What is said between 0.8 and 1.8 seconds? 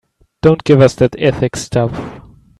us that ethics